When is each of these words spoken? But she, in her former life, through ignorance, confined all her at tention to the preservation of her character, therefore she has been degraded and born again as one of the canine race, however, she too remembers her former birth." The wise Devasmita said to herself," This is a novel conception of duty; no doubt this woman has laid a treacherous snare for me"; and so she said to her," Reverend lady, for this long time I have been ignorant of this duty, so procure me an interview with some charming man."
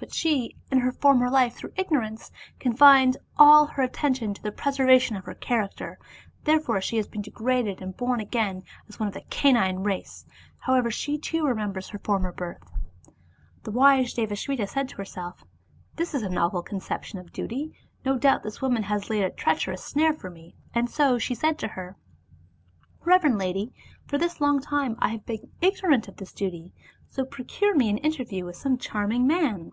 But 0.00 0.14
she, 0.14 0.54
in 0.70 0.78
her 0.78 0.92
former 0.92 1.28
life, 1.28 1.54
through 1.56 1.72
ignorance, 1.74 2.30
confined 2.60 3.16
all 3.36 3.66
her 3.66 3.82
at 3.82 3.94
tention 3.94 4.32
to 4.32 4.40
the 4.40 4.52
preservation 4.52 5.16
of 5.16 5.24
her 5.24 5.34
character, 5.34 5.98
therefore 6.44 6.80
she 6.80 6.98
has 6.98 7.08
been 7.08 7.20
degraded 7.20 7.82
and 7.82 7.96
born 7.96 8.20
again 8.20 8.62
as 8.88 9.00
one 9.00 9.08
of 9.08 9.12
the 9.14 9.22
canine 9.28 9.80
race, 9.80 10.24
however, 10.58 10.88
she 10.88 11.18
too 11.18 11.44
remembers 11.44 11.88
her 11.88 11.98
former 11.98 12.30
birth." 12.30 12.62
The 13.64 13.72
wise 13.72 14.14
Devasmita 14.14 14.68
said 14.68 14.88
to 14.90 14.96
herself," 14.98 15.42
This 15.96 16.14
is 16.14 16.22
a 16.22 16.28
novel 16.28 16.62
conception 16.62 17.18
of 17.18 17.32
duty; 17.32 17.72
no 18.04 18.16
doubt 18.18 18.44
this 18.44 18.62
woman 18.62 18.84
has 18.84 19.10
laid 19.10 19.24
a 19.24 19.30
treacherous 19.30 19.82
snare 19.82 20.12
for 20.12 20.30
me"; 20.30 20.54
and 20.76 20.88
so 20.88 21.18
she 21.18 21.34
said 21.34 21.58
to 21.58 21.66
her," 21.66 21.96
Reverend 23.04 23.38
lady, 23.38 23.74
for 24.06 24.16
this 24.16 24.40
long 24.40 24.60
time 24.60 24.94
I 25.00 25.08
have 25.08 25.26
been 25.26 25.50
ignorant 25.60 26.06
of 26.06 26.18
this 26.18 26.32
duty, 26.32 26.72
so 27.08 27.24
procure 27.24 27.74
me 27.74 27.88
an 27.90 27.98
interview 27.98 28.44
with 28.44 28.54
some 28.54 28.78
charming 28.78 29.26
man." 29.26 29.72